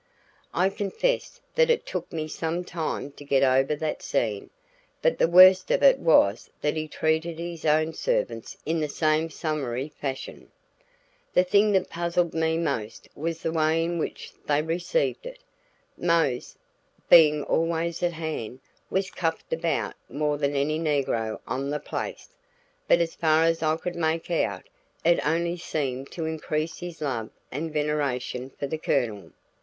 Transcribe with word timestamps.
I 0.51 0.69
confess 0.69 1.39
that 1.53 1.69
it 1.69 1.85
took 1.85 2.11
me 2.11 2.27
some 2.27 2.63
time 2.63 3.11
to 3.11 3.23
get 3.23 3.43
over 3.43 3.75
that 3.75 4.01
scene. 4.01 4.49
But 4.99 5.19
the 5.19 5.27
worst 5.27 5.69
of 5.69 5.83
it 5.83 5.99
was 5.99 6.49
that 6.61 6.75
he 6.75 6.87
treated 6.87 7.37
his 7.37 7.65
own 7.65 7.93
servants 7.93 8.57
in 8.65 8.79
the 8.79 8.89
same 8.89 9.29
summary 9.29 9.89
fashion. 9.89 10.51
The 11.35 11.43
thing 11.43 11.73
that 11.73 11.91
puzzled 11.91 12.33
me 12.33 12.57
most 12.57 13.09
was 13.15 13.43
the 13.43 13.51
way 13.51 13.83
in 13.83 13.99
which 13.99 14.33
they 14.47 14.63
received 14.63 15.27
it. 15.27 15.37
Mose, 15.95 16.55
being 17.07 17.43
always 17.43 18.01
at 18.01 18.13
hand, 18.13 18.59
was 18.89 19.11
cuffed 19.11 19.53
about 19.53 19.93
more 20.09 20.39
than 20.39 20.55
any 20.55 20.79
negro 20.79 21.39
on 21.45 21.69
the 21.69 21.79
place, 21.79 22.29
but 22.87 23.01
as 23.01 23.13
far 23.13 23.43
as 23.43 23.61
I 23.61 23.75
could 23.77 23.95
make 23.95 24.31
out, 24.31 24.63
it 25.05 25.23
only 25.23 25.57
seemed 25.57 26.09
to 26.13 26.25
increase 26.25 26.79
his 26.79 27.01
love 27.01 27.29
and 27.51 27.71
veneration 27.71 28.49
for 28.49 28.65
the 28.65 28.79
Colonel. 28.79 29.31